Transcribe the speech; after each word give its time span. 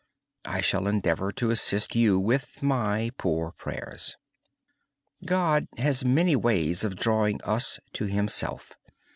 I 0.47 0.61
shall 0.61 0.87
endeavor 0.87 1.31
to 1.33 1.51
assist 1.51 1.95
you 1.95 2.19
with 2.19 2.63
my 2.63 3.11
poor 3.19 3.51
prayers. 3.51 4.17
God 5.25 5.67
has 5.77 6.03
many 6.03 6.35
ways 6.35 6.83
of 6.83 6.95
drawing 6.95 7.39
us 7.43 7.77
to 7.93 8.05
Himself. 8.05 8.71